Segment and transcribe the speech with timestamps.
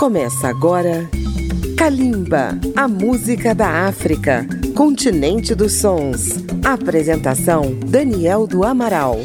[0.00, 1.10] Começa agora
[1.76, 6.36] Kalimba, a música da África, continente dos sons.
[6.64, 9.20] Apresentação Daniel do Amaral.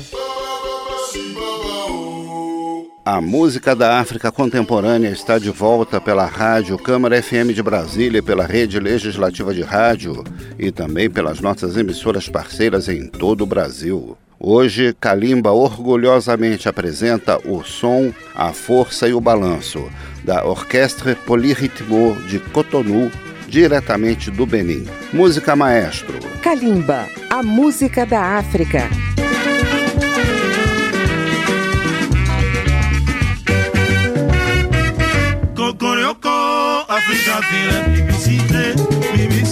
[3.05, 8.45] A música da África contemporânea está de volta pela rádio Câmara FM de Brasília, pela
[8.45, 10.25] rede legislativa de rádio
[10.59, 14.17] e também pelas nossas emissoras parceiras em todo o Brasil.
[14.47, 19.89] Hoje, Kalimba orgulhosamente apresenta o som, a força e o balanço
[20.23, 23.11] da Orquestre Polyrhythmo de Cotonou,
[23.47, 24.85] diretamente do Benin.
[25.11, 26.19] Música maestro.
[26.43, 28.87] Kalimba, a música da África.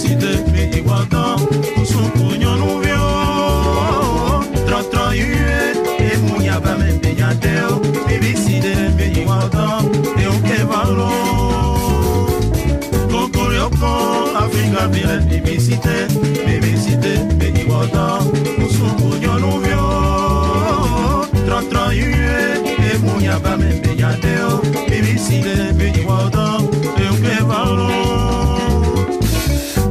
[0.04, 1.73] Usun punyo
[7.24, 7.74] gàdé o
[8.08, 9.80] níbi ìsìndé bí ìwọ̀n tán
[10.16, 11.10] ni ó ké bá lọ.
[13.12, 13.90] kókórè ọkọ
[14.40, 15.96] áfíríkà bìrẹ̀ níbi ìsìndé
[16.46, 18.18] níbi ìsìndé bí ìwọ̀n tán
[18.58, 19.86] mùsùlùmù jọ̀nù fíọ́.
[21.46, 22.38] trọ̀trọ̀ yíyẹ
[22.90, 24.52] èmú yàbá mi bí gàdé o
[24.90, 26.56] níbi ìsìndé bí ìwọ̀n tán
[26.96, 27.88] ni ó ké bá lọ.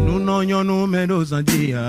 [0.05, 1.83] nùnà yọnu mẹ́lòsàn jìyà.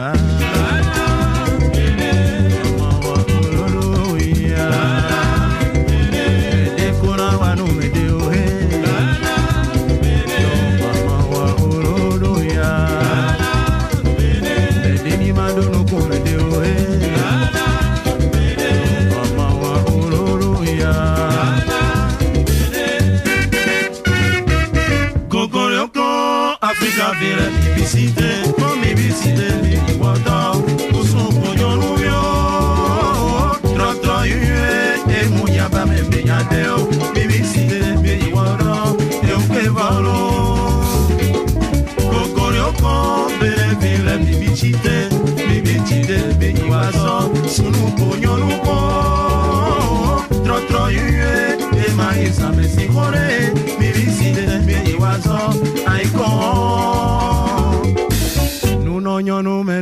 [26.84, 28.74] Plus en ville, publicité, mon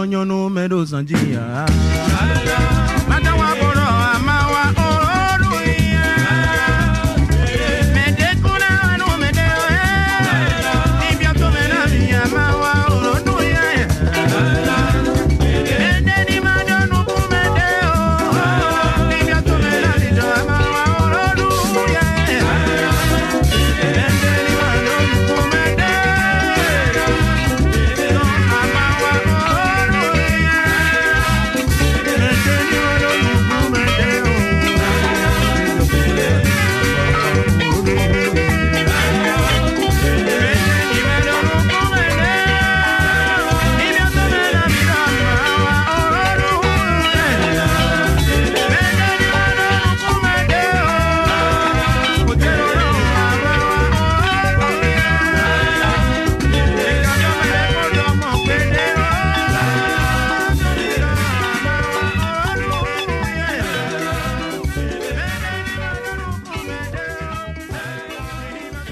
[0.07, 0.25] zandia.
[0.25, 1.65] no medo sanjia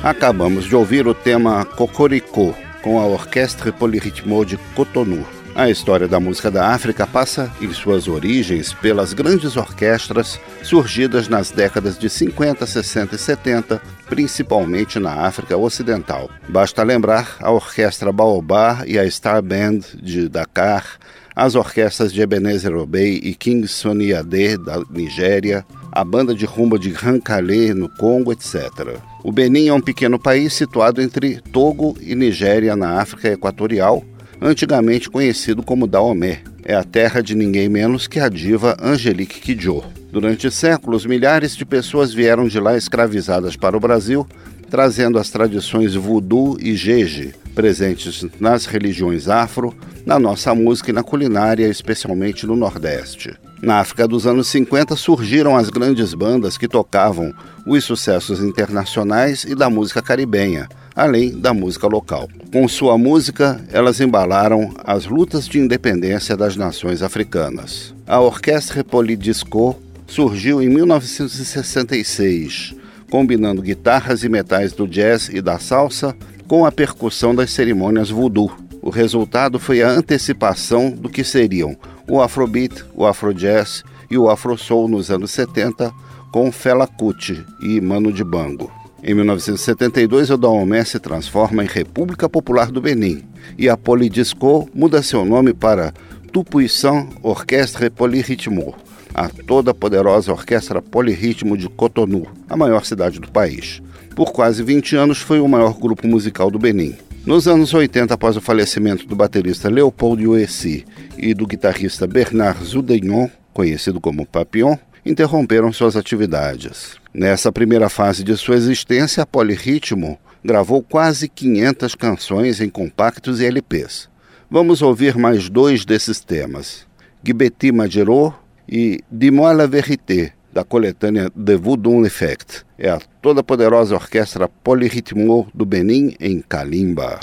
[0.06, 2.54] Acabamos de ouvir o tema Cocoricó,
[2.84, 5.26] com a Orquestra Polirritmo de Cotonou.
[5.56, 11.50] A história da música da África passa em suas origens pelas grandes orquestras surgidas nas
[11.50, 16.30] décadas de 50, 60 e 70, principalmente na África Ocidental.
[16.48, 21.00] Basta lembrar a Orquestra Baobá e a Star Band de Dakar,
[21.36, 26.78] as orquestras de Ebenezer Obey e King Sunny Ade da Nigéria, a banda de rumba
[26.78, 29.02] de Rancalé no Congo, etc.
[29.26, 34.06] O Benin é um pequeno país situado entre Togo e Nigéria na África Equatorial,
[34.40, 36.44] antigamente conhecido como Daomé.
[36.64, 39.84] É a terra de ninguém menos que a diva Angelique Kidjo.
[40.12, 44.28] Durante séculos, milhares de pessoas vieram de lá escravizadas para o Brasil,
[44.70, 49.76] trazendo as tradições voodoo e jeje, presentes nas religiões afro,
[50.06, 53.34] na nossa música e na culinária, especialmente no Nordeste.
[53.66, 57.34] Na África dos anos 50 surgiram as grandes bandas que tocavam
[57.66, 62.30] os sucessos internacionais e da música caribenha, além da música local.
[62.54, 67.92] Com sua música, elas embalaram as lutas de independência das nações africanas.
[68.06, 69.76] A Orquestra Polydisco
[70.06, 72.76] surgiu em 1966,
[73.10, 76.16] combinando guitarras e metais do jazz e da salsa
[76.48, 78.56] com a percussão das cerimônias voodoo.
[78.80, 81.76] O resultado foi a antecipação do que seriam
[82.08, 85.92] o Afrobeat, o Afrojazz e o Afrosoul nos anos 70,
[86.32, 88.72] com Fela Kuti e Mano de Bango.
[89.04, 93.24] Em 1972, o Daomé se transforma em República Popular do Benin
[93.58, 95.94] e a Polydisco muda seu nome para
[96.32, 98.76] Tupuição Orquestre Polyrritmo,
[99.14, 103.82] a toda poderosa orquestra polirritmo de Cotonou, a maior cidade do país.
[104.16, 106.96] Por quase 20 anos foi o maior grupo musical do Benin.
[107.26, 110.86] Nos anos 80, após o falecimento do baterista Leopold Uessi
[111.18, 116.98] e do guitarrista Bernard Zudegnon, conhecido como Papillon, interromperam suas atividades.
[117.12, 123.46] Nessa primeira fase de sua existência, a Polirritmo gravou quase 500 canções em compactos e
[123.46, 124.08] LPs.
[124.48, 126.86] Vamos ouvir mais dois desses temas:
[127.24, 128.36] Gibeti Majero
[128.70, 132.64] e Dis-moi la vérité, da coletânea The Voodoo Effect.
[132.80, 137.20] É a toda poderosa orquestra Polirritmo do Benin em Kalimba.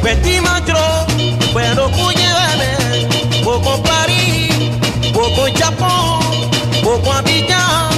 [0.00, 0.78] Petit matro,
[1.52, 2.27] pero cuñere,
[5.28, 6.20] Bobo Japón,
[6.82, 7.90] Bobo Abidjan,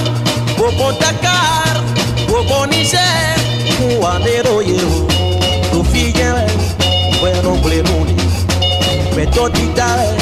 [0.57, 1.81] Bobo Dakar,
[2.27, 3.39] poco Bobo Niger,
[3.79, 5.07] Juanero Yeo,
[5.71, 6.45] Tufi Yere,
[7.21, 8.15] Bueno Bleruni,
[9.15, 10.20] Metodita Yere.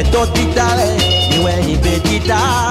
[0.00, 2.69] Ìfẹ́ tó dídá You ìwẹ̀ ìbejì dáa.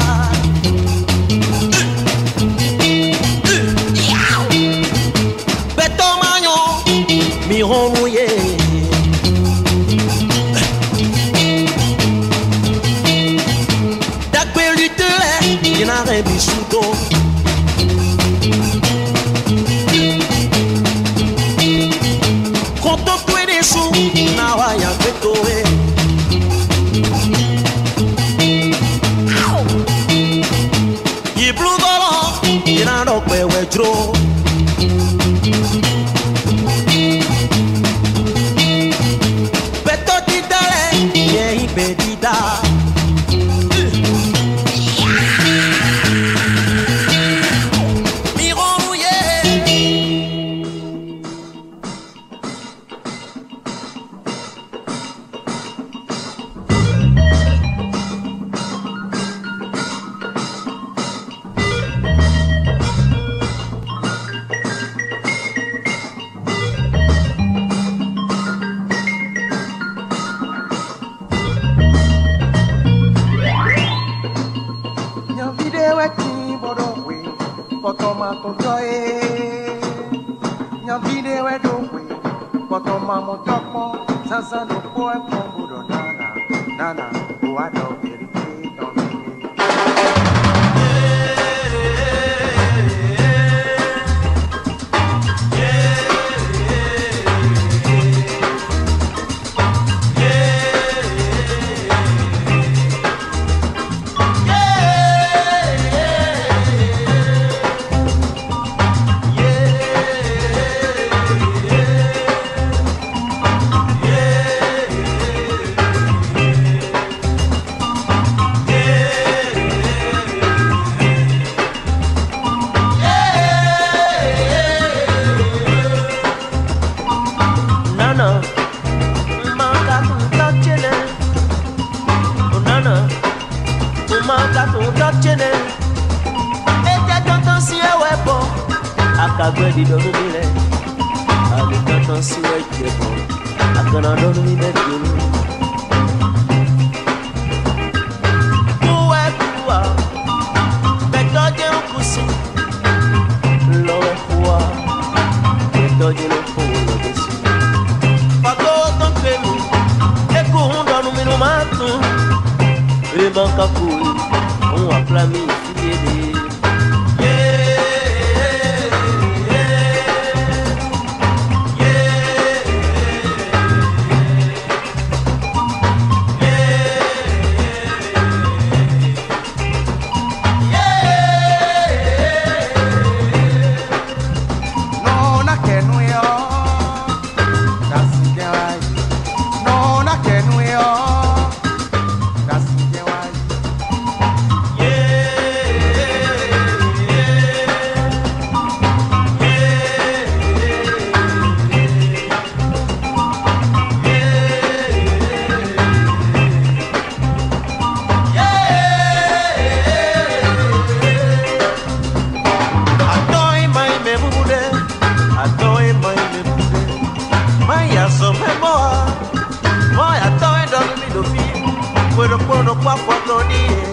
[222.49, 223.89] gbọ́dọ̀ papọ̀ lórí ẹ̀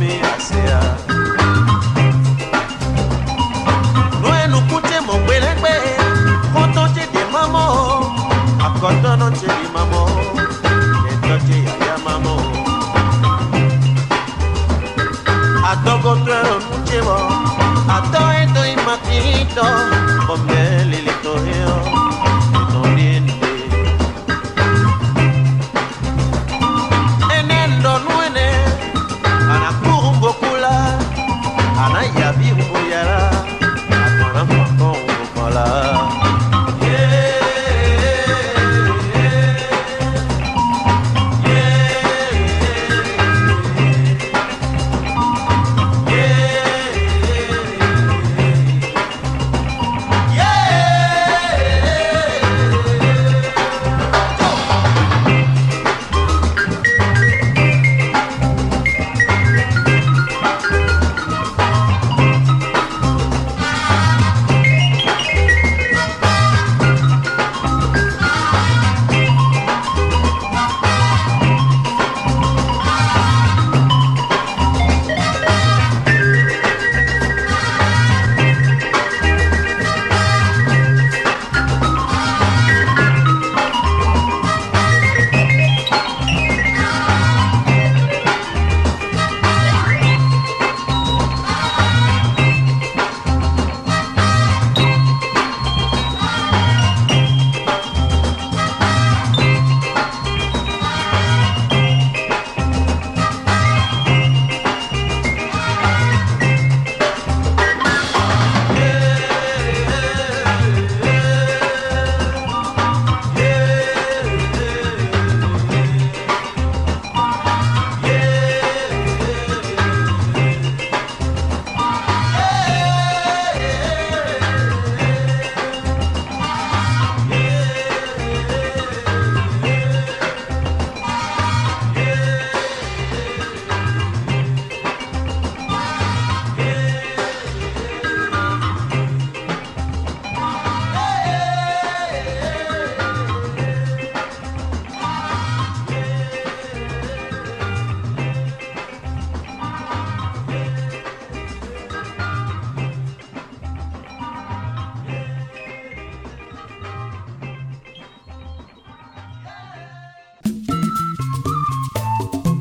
[0.00, 0.80] mi àṣeyà.
[4.22, 5.76] ló ẹnu kú tẹ mọ̀ pé lẹ́gbẹ́
[6.54, 7.02] kó tó ti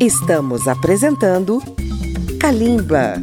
[0.07, 1.61] Estamos apresentando
[2.39, 3.21] Kalimba.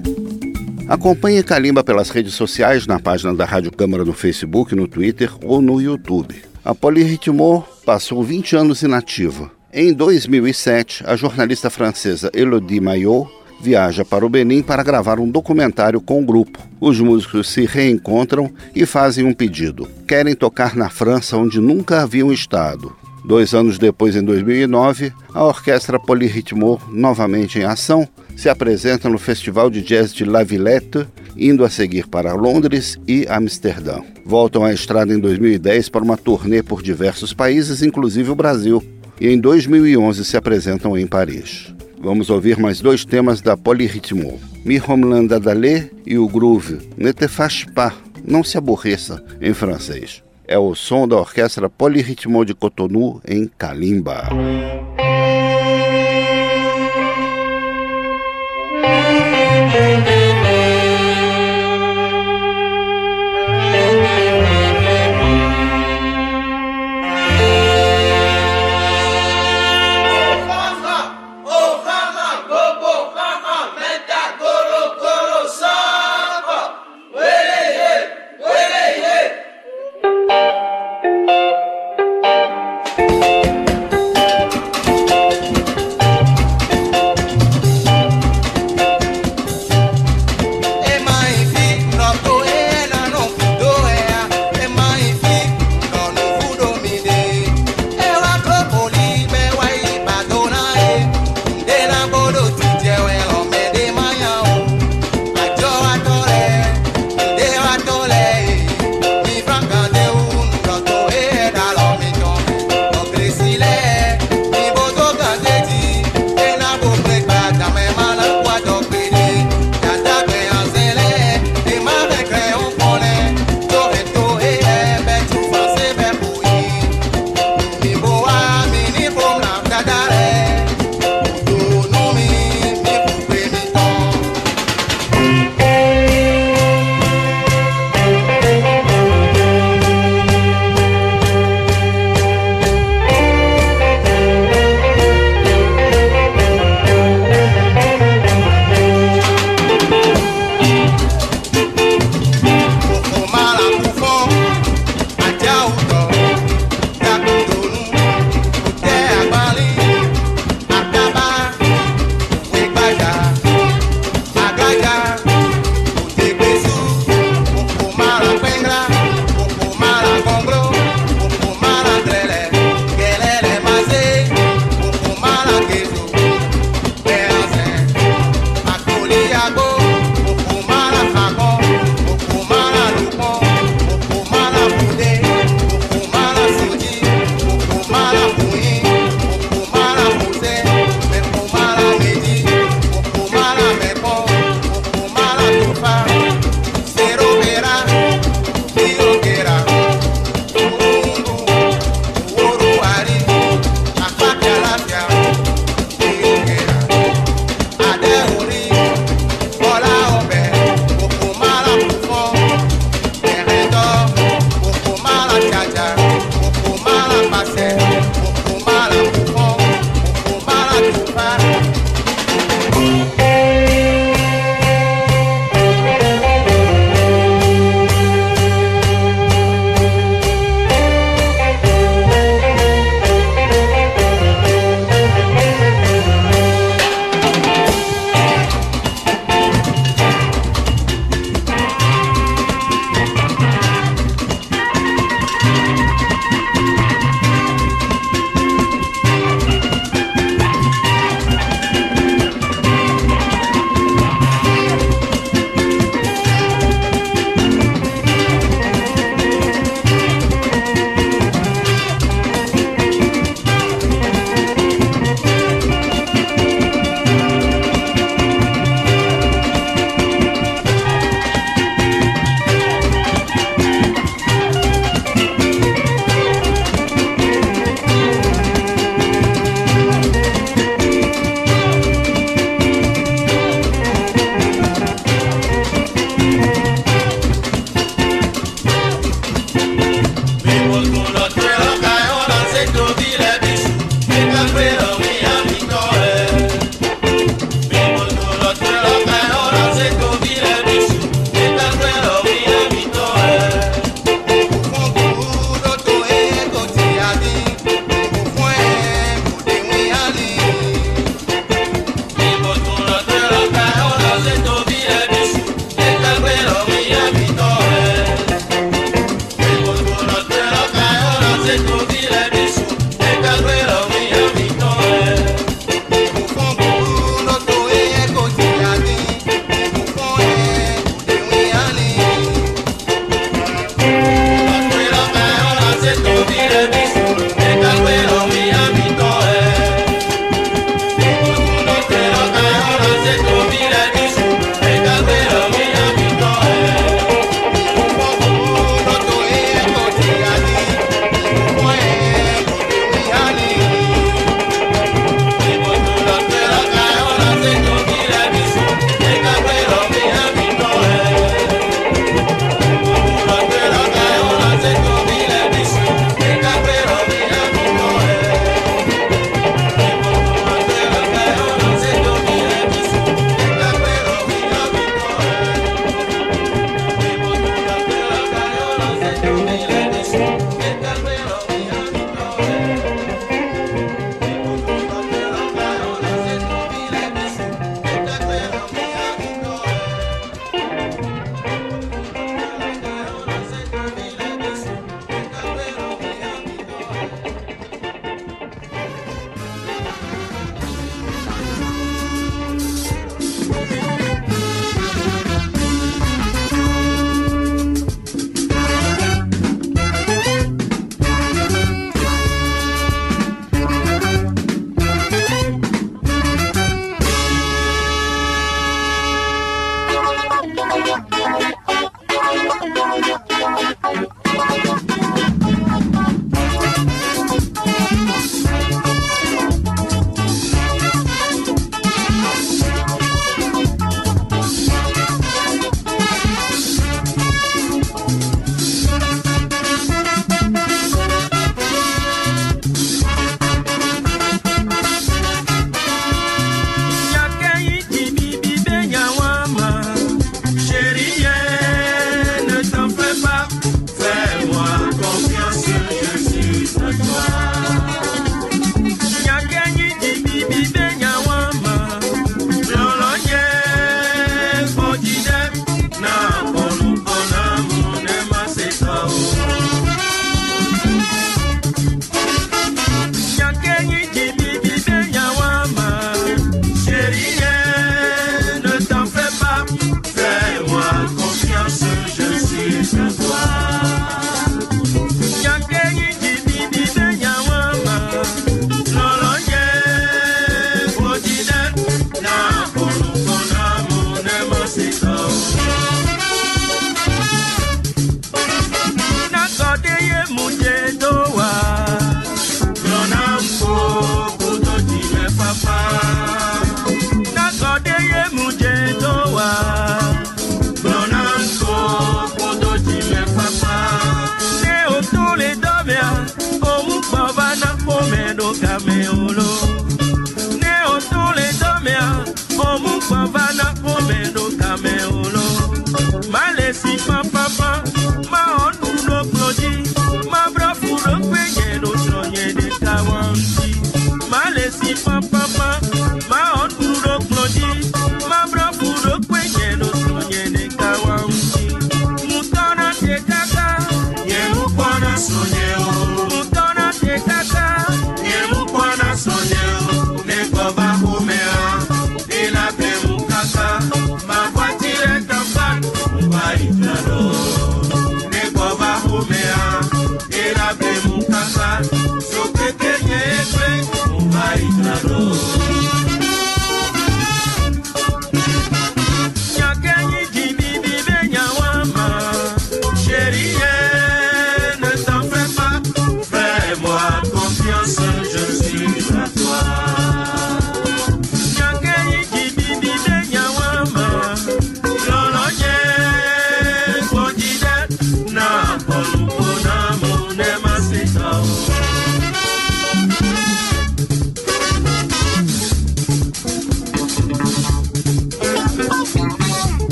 [0.86, 5.62] Acompanhe Kalimba pelas redes sociais, na página da Rádio Câmara no Facebook, no Twitter ou
[5.62, 6.34] no YouTube.
[6.62, 9.50] A Polirritmo passou 20 anos inativa.
[9.72, 13.30] Em 2007, a jornalista francesa Elodie Maillot
[13.62, 16.58] viaja para o Benin para gravar um documentário com o grupo.
[16.78, 19.88] Os músicos se reencontram e fazem um pedido.
[20.06, 22.94] Querem tocar na França, onde nunca haviam estado.
[23.24, 28.06] Dois anos depois, em 2009, a orquestra Polirritmo, novamente em ação,
[28.36, 33.26] se apresenta no Festival de Jazz de La Villette, indo a seguir para Londres e
[33.28, 34.00] Amsterdã.
[34.26, 38.84] Voltam à estrada em 2010 para uma turnê por diversos países, inclusive o Brasil,
[39.18, 41.72] e em 2011 se apresentam em Paris.
[41.98, 44.38] Vamos ouvir mais dois temas da Polyrhythmo.
[44.64, 50.22] Mi Homeland Adalé e o groove Ne te fâche pas, não se aborreça, em francês.
[50.46, 54.28] É o som da orquestra Polyrhythmo de Cotonou em Kalimba.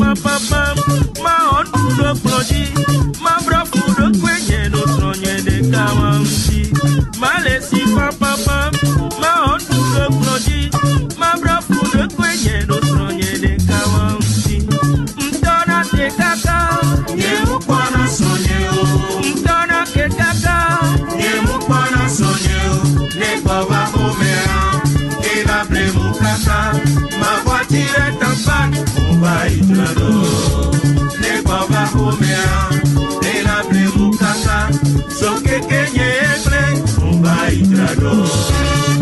[0.00, 0.61] Ma le
[29.72, 30.70] mostrador
[31.20, 32.68] Negua barromea
[33.20, 34.10] Te la bremu
[35.08, 35.60] Son que
[37.02, 39.01] Un baitrador.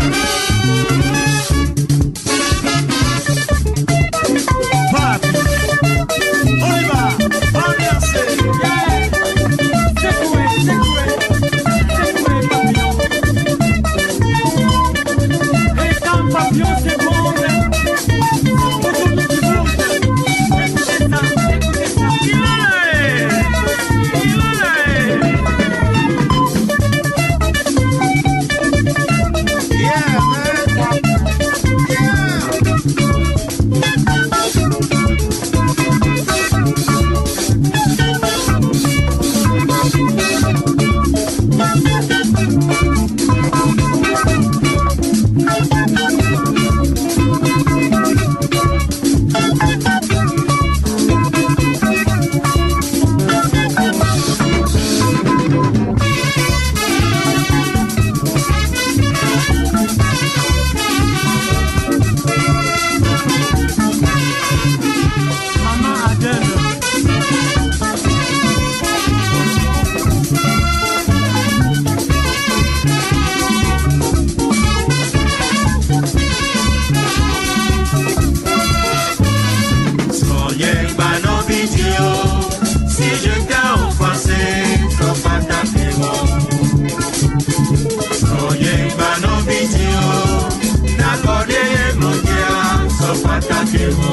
[93.41, 94.13] pàtàkì mu.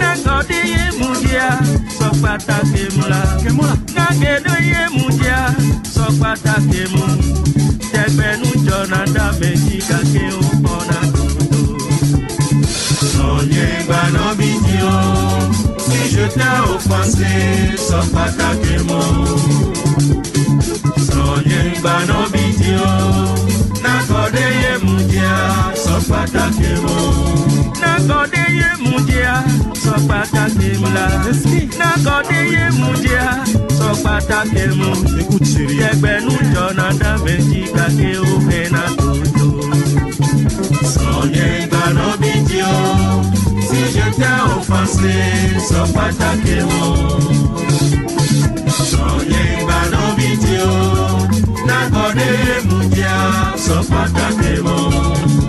[0.00, 0.84] Nangode ye
[15.84, 17.32] si je t'ai offensé,
[17.88, 18.72] sọ pàtàkì
[25.12, 25.36] múdìá
[25.84, 27.00] sọ pàtàkì mọ́.
[27.82, 29.32] Nàgọ́dé yé múdìá
[29.82, 31.06] sọ pàtàkì mọ́ la.
[31.80, 33.24] Nàgọ́dé yé múdìá
[33.78, 34.94] sọ pàtàkì mọ́.
[35.88, 39.46] Ẹgbẹ̀nu jọ̀nà dàmẹ́jì kàkẹ́ òfin náà tó jọ.
[48.90, 50.74] Sọ̀nyẹ́ ìgbàna bí jí o,
[51.66, 52.28] nangone
[52.68, 53.14] mujya
[53.56, 55.41] sopata nebo.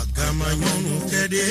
[0.00, 1.42] agama nyɔnu geɖe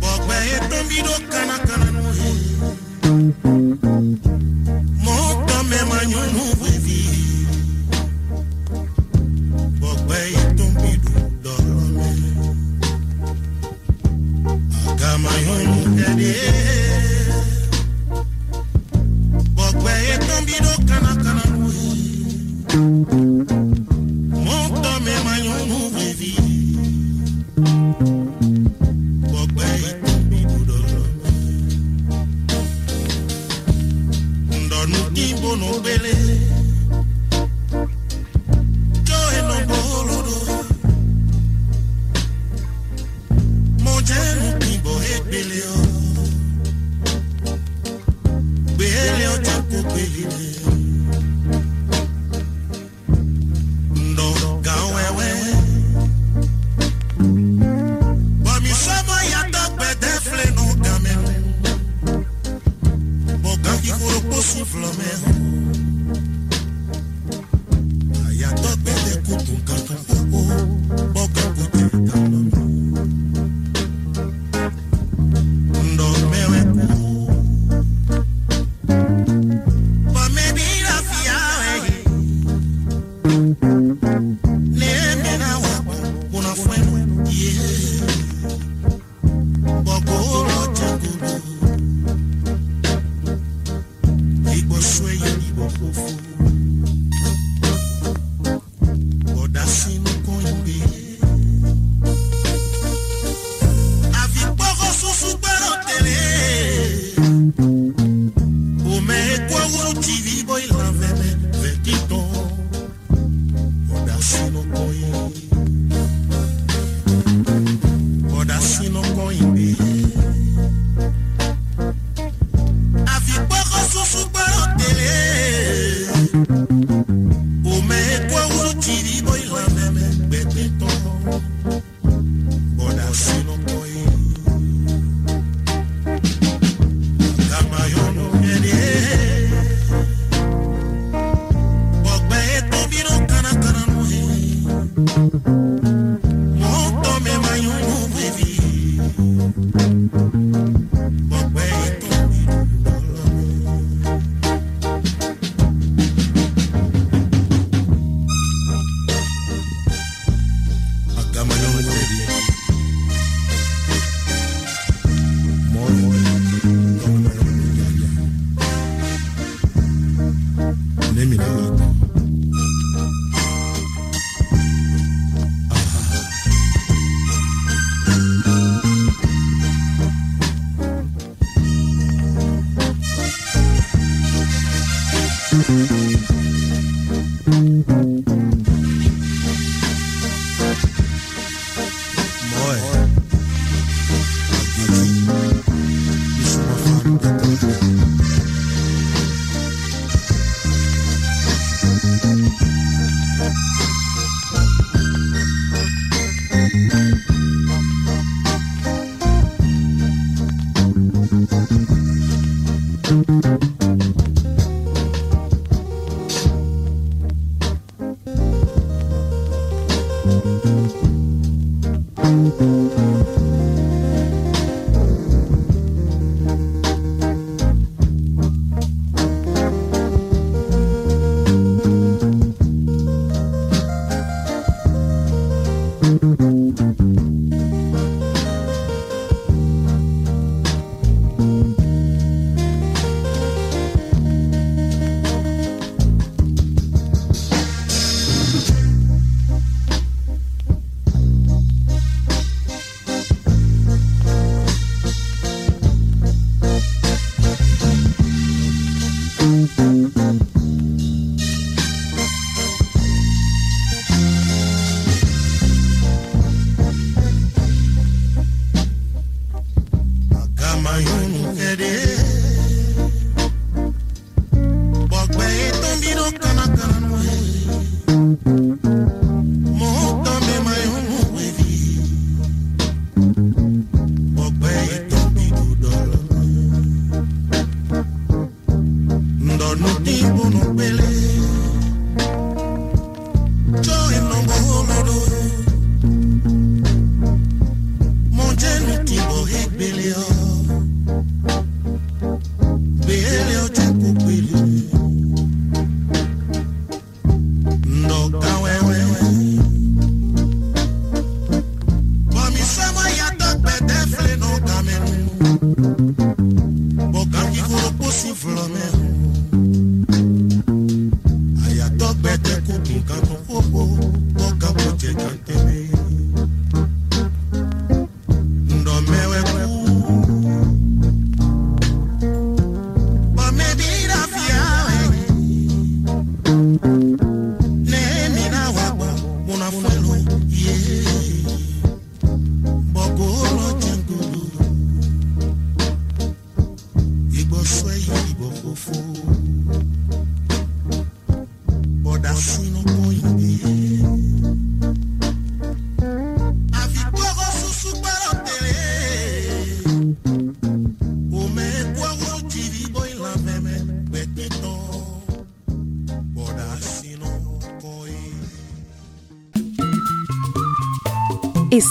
[0.00, 1.89] bɔgbɛ ye tɔmbi ɖo kanakana.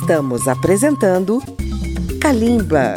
[0.09, 1.39] Estamos apresentando
[2.19, 2.95] Kalimba.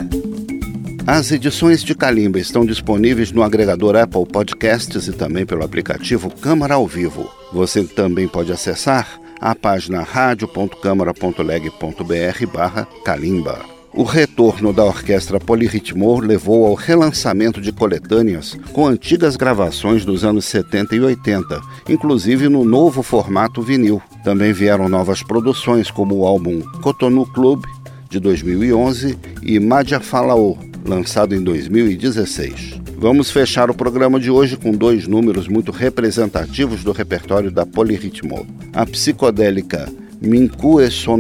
[1.07, 6.73] As edições de Calimba estão disponíveis no agregador Apple Podcasts e também pelo aplicativo Câmara
[6.73, 7.31] ao Vivo.
[7.53, 13.61] Você também pode acessar a página radio.câmara.leg.br barra Calimba.
[13.93, 20.47] O retorno da orquestra Polirritmo levou ao relançamento de coletâneas com antigas gravações dos anos
[20.47, 21.61] 70 e 80,
[21.91, 24.01] inclusive no novo formato vinil.
[24.25, 27.65] Também vieram novas produções como o álbum Cotonou Club,
[28.09, 32.81] de 2011, e Madja Falaô, lançado em 2016.
[32.99, 38.47] Vamos fechar o programa de hoje com dois números muito representativos do repertório da Polirritmo.
[38.73, 39.89] A psicodélica
[40.21, 41.19] Minku et son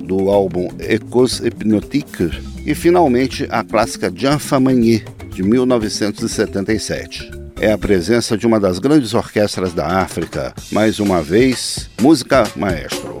[0.00, 2.32] do álbum Ecos Hypnotiques,
[2.66, 7.37] e finalmente a clássica Jean Famagny, de 1977.
[7.60, 10.54] É a presença de uma das grandes orquestras da África.
[10.70, 13.20] Mais uma vez, música maestro.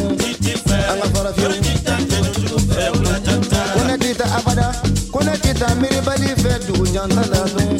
[7.01, 7.70] on another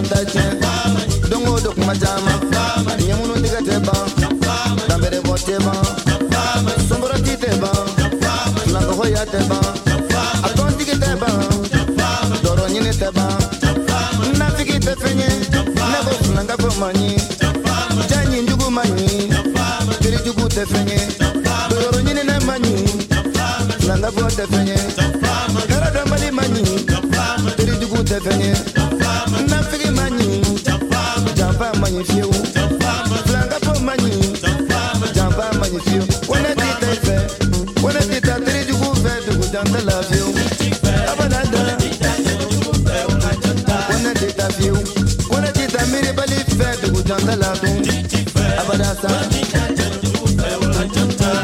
[0.00, 0.40] on dace
[1.28, 2.32] don o dok majama.
[3.06, 4.06] Nyamunu diga te ban
[4.88, 5.84] tambere bo te ban
[6.88, 7.76] somboro ti te ban
[8.72, 9.66] nangoho ya te ban
[10.46, 11.36] akon digi te ban
[12.42, 13.36] doro nyini te ban
[14.38, 15.28] nafigi te fenye
[15.92, 17.16] nebo funanga ko manyi.
[18.08, 19.28] Janyi njugu manyi.
[20.00, 20.98] Tiri jugu te fenye
[21.70, 22.74] doro nyini ne manyi.
[23.80, 24.76] Funanga ko te fenye
[26.32, 26.64] manyi.
[27.56, 28.54] Tiri jugu te fenye
[49.00, 49.30] sasa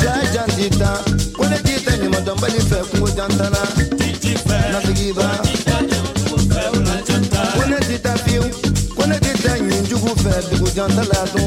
[0.03, 0.91] jajantita
[1.37, 3.63] kunekite nimadombali fɛ kungo jantala.
[4.73, 5.27] Nafigiba
[7.57, 8.49] kunetita fiyewu
[8.97, 11.46] kunekite ɲinjugu fɛ dugu jantala dun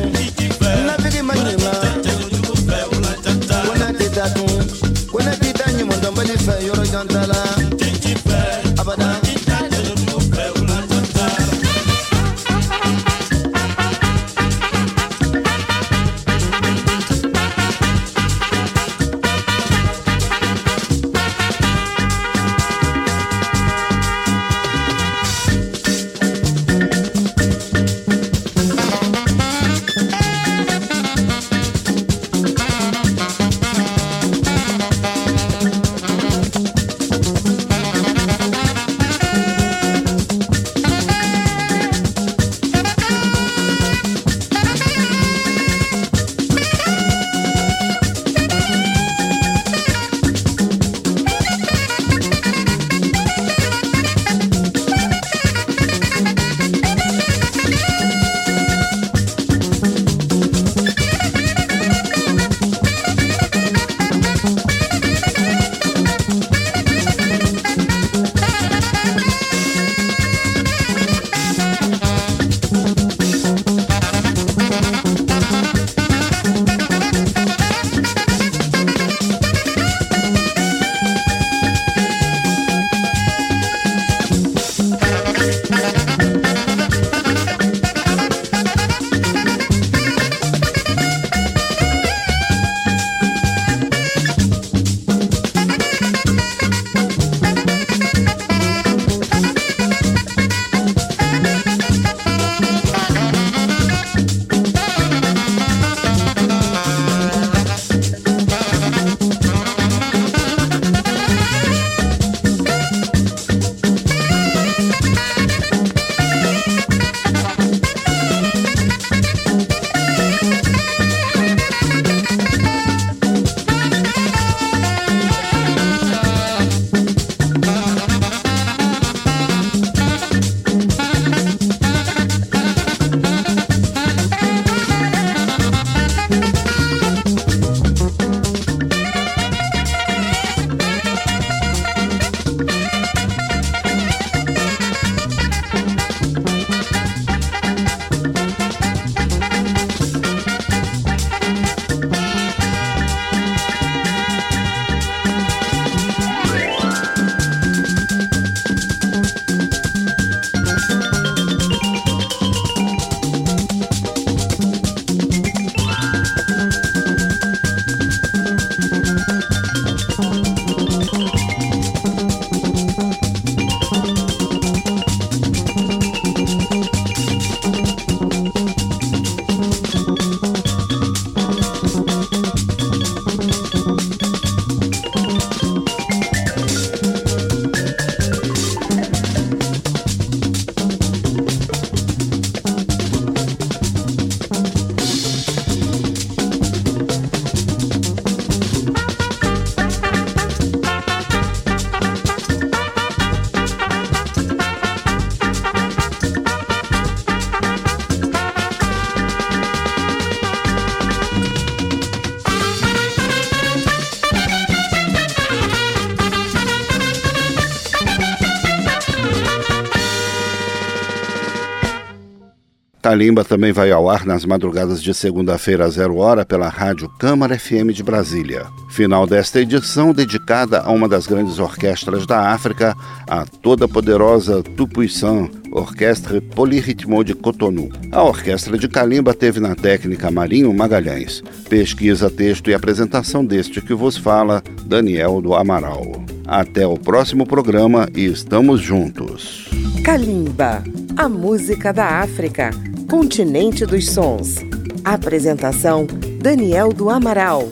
[223.09, 227.57] Calimba também vai ao ar nas madrugadas de segunda-feira a zero hora pela Rádio Câmara
[227.57, 228.67] FM de Brasília.
[228.91, 232.95] Final desta edição dedicada a uma das grandes orquestras da África,
[233.27, 237.89] a toda poderosa Tupuisan, Orquestra Polirritmo de Cotonou.
[238.11, 241.41] A orquestra de Calimba teve na técnica Marinho Magalhães.
[241.67, 246.23] Pesquisa, texto e apresentação deste que vos fala, Daniel do Amaral.
[246.45, 249.67] Até o próximo programa e estamos juntos.
[250.03, 250.83] Kalimba,
[251.17, 252.71] a música da África,
[253.09, 254.55] continente dos sons.
[255.03, 256.05] Apresentação:
[256.39, 257.67] Daniel do Amaral.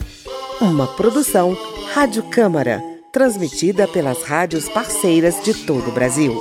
[0.60, 1.56] Uma produção
[1.94, 2.82] Rádio Câmara,
[3.12, 6.34] transmitida pelas rádios parceiras de todo o Brasil.